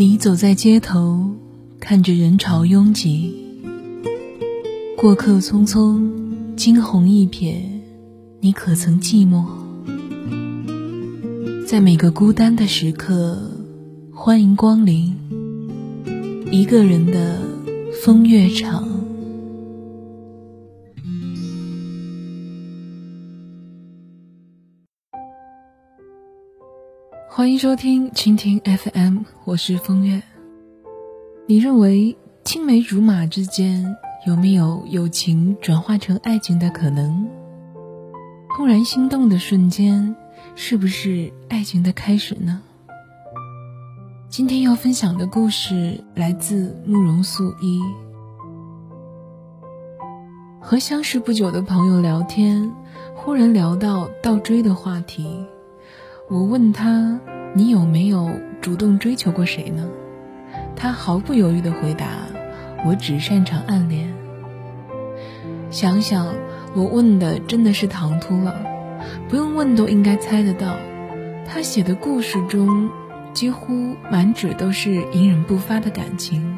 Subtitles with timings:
[0.00, 1.28] 你走在街头，
[1.80, 3.34] 看着人潮拥挤，
[4.96, 6.08] 过客匆匆，
[6.54, 7.56] 惊鸿一瞥，
[8.38, 9.44] 你可曾寂寞？
[11.66, 13.50] 在每个孤单的时刻，
[14.14, 15.16] 欢迎光临
[16.52, 17.40] 一个人的
[18.04, 19.07] 风月场。
[27.58, 30.22] 迎收听蜻蜓 FM，我是风月。
[31.48, 33.96] 你认为青梅竹马之间
[34.28, 37.26] 有没有友情转化成爱情的可能？
[38.48, 40.14] 怦然心动的瞬间，
[40.54, 42.62] 是不是爱情的开始呢？
[44.28, 47.82] 今天要分享的故事来自慕容素一。
[50.60, 52.72] 和相识不久的朋友聊天，
[53.16, 55.44] 忽然聊到倒追的话题。
[56.30, 57.18] 我问他
[57.54, 58.30] ：“你有没有
[58.60, 59.88] 主动追求过谁呢？”
[60.76, 62.06] 他毫不犹豫地回答
[62.86, 64.12] ：“我只擅长暗恋。”
[65.70, 66.28] 想想，
[66.74, 68.54] 我问的真的是唐突了，
[69.28, 70.76] 不用问都应该猜得到。
[71.46, 72.90] 他写的故事中，
[73.32, 76.56] 几乎满纸都是隐忍不发的感情。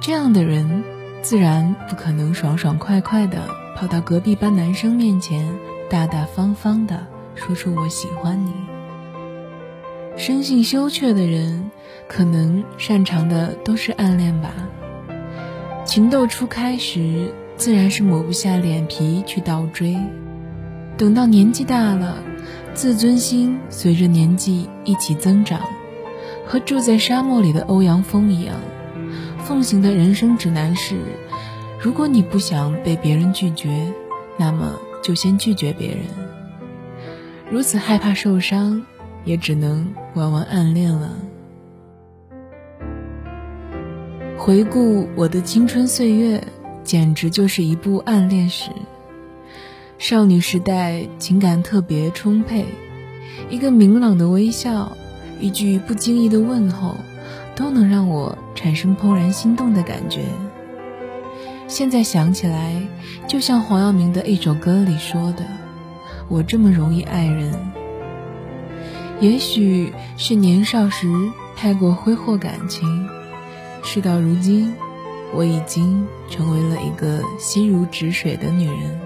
[0.00, 0.84] 这样的人，
[1.22, 3.38] 自然不可能爽爽快快地
[3.76, 5.46] 跑到隔壁班男生面前，
[5.90, 8.52] 大大方方地说出“我喜欢你”。
[10.16, 11.72] 生性羞怯的人，
[12.06, 14.54] 可能擅长的都是暗恋吧。
[15.84, 19.98] 情窦初开时，自然是抹不下脸皮去倒追。
[20.96, 22.18] 等到年纪大了，
[22.74, 25.60] 自尊心随着年纪一起增长，
[26.46, 28.54] 和住在沙漠里的欧阳锋一样，
[29.38, 30.96] 奉行的人生指南是：
[31.80, 33.92] 如果你不想被别人拒绝，
[34.38, 35.98] 那么就先拒绝别人。
[37.50, 38.86] 如此害怕受伤。
[39.26, 41.10] 也只能玩玩暗恋了。
[44.38, 46.42] 回顾我的青春岁月，
[46.84, 48.70] 简直就是一部暗恋史。
[49.98, 52.64] 少女时代情感特别充沛，
[53.48, 54.96] 一个明朗的微笑，
[55.40, 56.94] 一句不经意的问候，
[57.56, 60.20] 都能让我产生怦然心动的感觉。
[61.66, 62.82] 现在想起来，
[63.26, 65.44] 就像黄耀明的一首歌里说的
[66.28, 67.52] ：“我这么容易爱人。”
[69.24, 71.08] 也许是年少时
[71.56, 73.08] 太过挥霍感情，
[73.82, 74.74] 事到如今，
[75.32, 79.00] 我已经成为了一个心如止水的女人。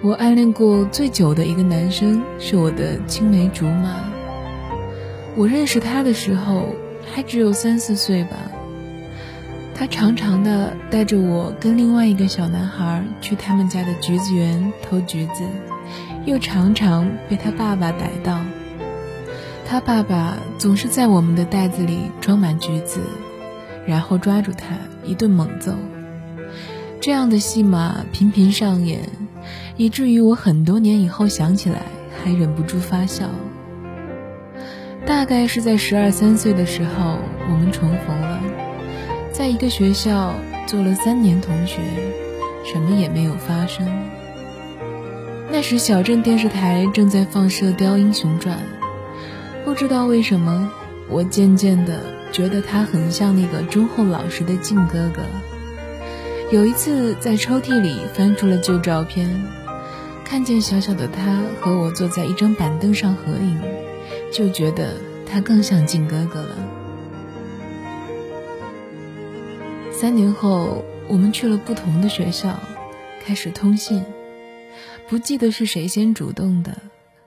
[0.00, 3.96] 我暗恋过最久的一个男生是我的青梅竹马。
[5.36, 6.74] 我认识他的时候
[7.14, 8.38] 还只有三四岁吧。
[9.74, 15.44] 他常常的带着我跟另外一个小男孩去他们家的橘子园偷橘子。
[16.24, 18.40] 又常常被他爸爸逮到，
[19.66, 23.00] 他爸爸总是在我们的袋子里装满橘子，
[23.86, 25.74] 然后抓住他一顿猛揍。
[27.00, 29.00] 这样的戏码频频上演，
[29.76, 31.82] 以至于我很多年以后想起来
[32.22, 33.28] 还忍不住发笑。
[35.04, 37.18] 大概是在十二三岁的时候，
[37.50, 38.40] 我们重逢了，
[39.32, 40.32] 在一个学校
[40.64, 41.80] 做了三年同学，
[42.64, 43.84] 什么也没有发生。
[45.52, 48.56] 那时，小镇电视台正在放《射雕英雄传》，
[49.66, 50.72] 不知道为什么，
[51.10, 52.00] 我渐渐的
[52.32, 55.20] 觉得他很像那个忠厚老实的靖哥哥。
[56.50, 59.28] 有一次，在抽屉里翻出了旧照片，
[60.24, 63.60] 看见小小的他和我坐在一张板凳上合影，
[64.32, 64.94] 就觉得
[65.30, 66.56] 他更像靖哥哥了。
[69.90, 72.58] 三年后，我们去了不同的学校，
[73.22, 74.02] 开始通信。
[75.12, 76.74] 不记得是谁先主动的，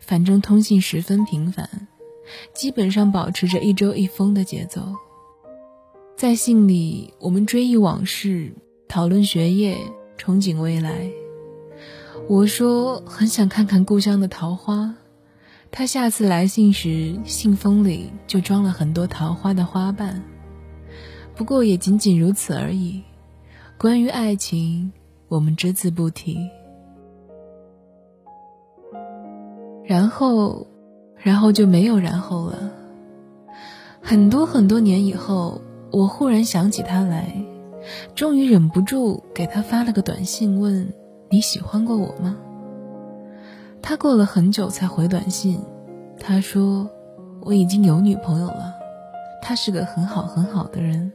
[0.00, 1.88] 反正通信十分频繁，
[2.52, 4.82] 基本上保持着一周一封的节奏。
[6.14, 8.52] 在信里，我们追忆往事，
[8.86, 9.78] 讨论学业，
[10.18, 11.10] 憧憬未来。
[12.28, 14.94] 我说很想看看故乡的桃花，
[15.70, 20.22] 他下次来信时，信封里就装了很多桃花的花瓣。
[21.34, 23.02] 不过也仅仅如此而已。
[23.78, 24.92] 关于爱情，
[25.28, 26.36] 我们只字不提。
[29.90, 30.68] 然后，
[31.16, 32.70] 然后就没有然后了。
[34.00, 37.34] 很多很多年以后，我忽然想起他来，
[38.14, 40.94] 终于忍不住给他发了个短信，问
[41.28, 42.36] 你喜欢过我吗？
[43.82, 45.60] 他过了很久才回短信，
[46.20, 46.88] 他说
[47.40, 48.72] 我已经有女朋友了，
[49.42, 51.10] 他是个很好很好的人。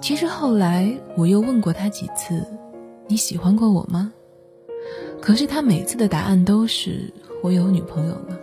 [0.00, 2.44] 其实后来我又问过他几次，
[3.06, 4.12] 你喜欢过我吗？
[5.20, 7.12] 可是他每次的答案都是
[7.42, 8.38] 我有女朋友了。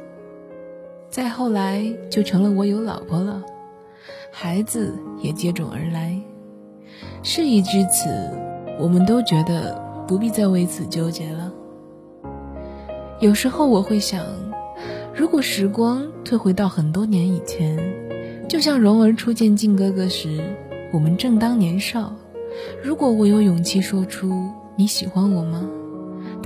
[1.10, 3.44] 再后来就成了我有老婆了，
[4.32, 6.18] 孩子也接踵而来。
[7.24, 8.10] 事已至此，
[8.80, 11.52] 我们都觉得不必再为此纠结了。
[13.20, 14.24] 有时候我会想，
[15.14, 17.78] 如果时光退回到很多年以前，
[18.48, 20.40] 就像蓉儿初见靖哥哥时，
[20.94, 22.14] 我们正当年少。
[22.84, 25.68] 如果我有勇气说出你喜欢我吗？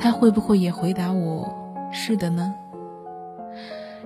[0.02, 1.54] 他会不会也回答我
[1.92, 2.56] 是的呢？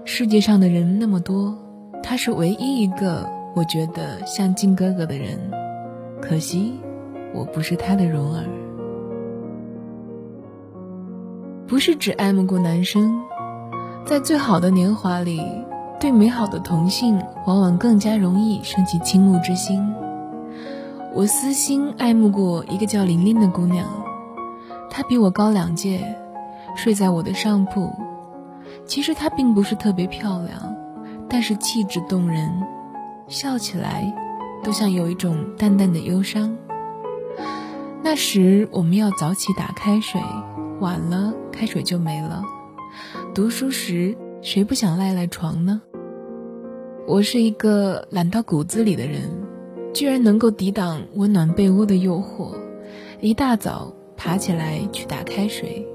[0.03, 1.57] 世界上的人那么多，
[2.03, 5.39] 他是唯一一个我觉得像靖哥哥的人。
[6.21, 6.74] 可惜，
[7.33, 8.44] 我不是他的蓉儿。
[11.65, 13.21] 不是只爱慕过男生，
[14.06, 15.42] 在最好的年华里，
[15.97, 19.81] 对美好的同性往往更加容易升起倾慕之心。
[21.13, 23.88] 我私心爱慕过一个叫玲玲的姑娘，
[24.95, 26.15] 她比我高两届，
[26.74, 27.92] 睡在我的上铺。
[28.86, 30.74] 其实她并不是特别漂亮，
[31.27, 32.50] 但是气质动人，
[33.27, 34.15] 笑起来
[34.63, 36.56] 都像有一种淡淡的忧伤。
[38.01, 40.21] 那时我们要早起打开水。
[40.80, 42.42] 晚了，开水就没了。
[43.33, 45.81] 读书时，谁不想赖赖床呢？
[47.06, 49.30] 我是一个懒到骨子里的人，
[49.94, 52.56] 居然能够抵挡温暖被窝的诱惑，
[53.19, 53.94] 一大早
[54.25, 55.86] 爬起来去打开水，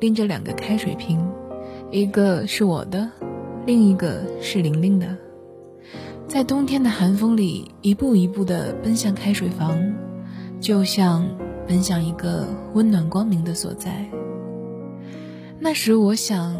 [0.00, 1.22] 拎着两个开水瓶，
[1.90, 3.10] 一个是我的，
[3.66, 5.14] 另一个是玲玲的，
[6.26, 9.78] 在冬天的寒风里一步一步地奔向开水房，
[10.58, 11.28] 就像
[11.68, 14.08] 奔向一个温暖光明的所在。
[15.60, 16.56] 那时我想，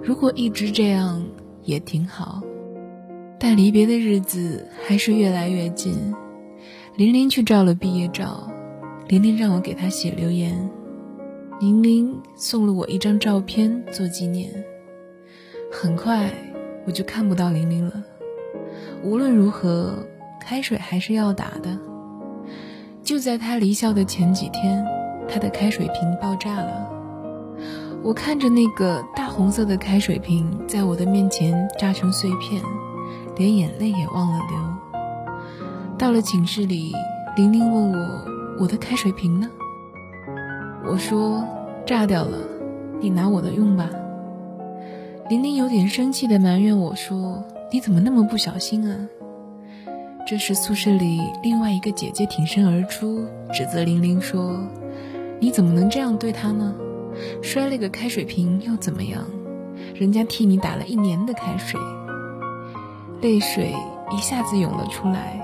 [0.00, 1.26] 如果一直这样
[1.64, 2.40] 也挺好。
[3.40, 6.14] 但离别的日子还是越来越近。
[6.96, 8.48] 玲玲去照了毕业照，
[9.08, 10.68] 玲玲让我给她写留言。
[11.60, 14.50] 玲玲送了我一张照片做纪念。
[15.70, 16.30] 很快
[16.86, 18.02] 我就看不到玲玲了。
[19.02, 19.94] 无论如何，
[20.40, 21.78] 开水还是要打的。
[23.02, 24.84] 就在她离校的前几天，
[25.28, 26.90] 她的开水瓶爆炸了。
[28.02, 32.60] 我看着那个大红色的开水瓶在我的面前炸成碎片，
[33.36, 34.58] 连眼泪也忘了流。
[35.96, 36.92] 到了寝室里，
[37.36, 38.24] 玲玲问我
[38.58, 39.48] ：“我的开水瓶呢？”
[40.86, 41.44] 我说
[41.86, 42.38] ：“炸掉了，
[43.00, 43.90] 你拿我的用吧。”
[45.28, 47.42] 玲玲有点生气的埋怨我说
[47.72, 49.08] ：“你怎么那么不小心啊？”
[50.26, 54.60] 这时宿舍里另外一个姐姐挺身而出，指责玲玲说
[55.40, 56.74] ：“你怎么能这样对她呢？”
[57.42, 59.22] 摔了个开水瓶又怎么样？
[59.94, 61.80] 人家替你打了一年的开水，
[63.22, 63.74] 泪水
[64.12, 65.40] 一下子涌了出来。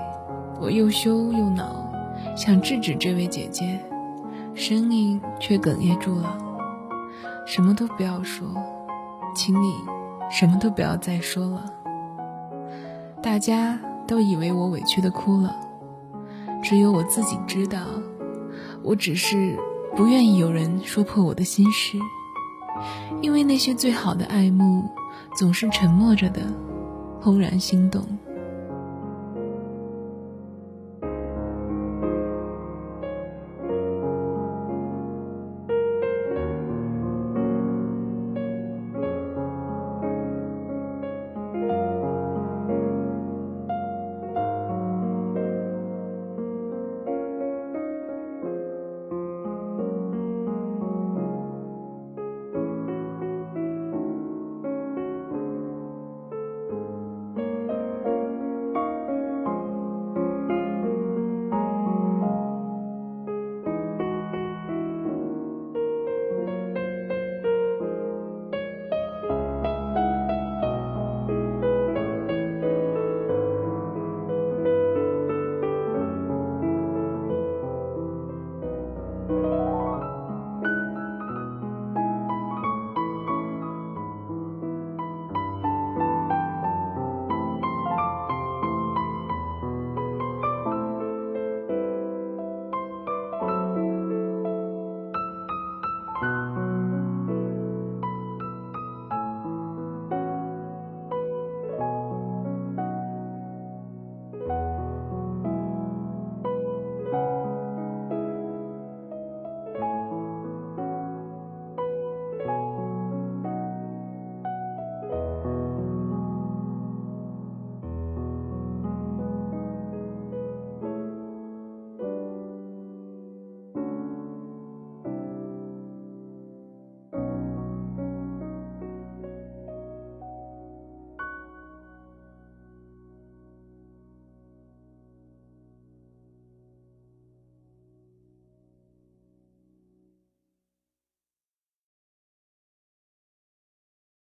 [0.61, 1.82] 我又羞又恼，
[2.35, 3.79] 想制止这位姐姐，
[4.55, 6.37] 声音却哽咽住了。
[7.45, 8.47] 什么都不要说，
[9.35, 9.75] 请你
[10.29, 11.65] 什么都不要再说了。
[13.21, 15.55] 大家都以为我委屈的哭了，
[16.61, 17.79] 只有我自己知道，
[18.83, 19.57] 我只是。
[19.95, 21.99] 不愿意有人说破我的心事，
[23.21, 24.89] 因为那些最好的爱慕，
[25.35, 26.41] 总是沉默着的，
[27.21, 28.01] 怦然心动。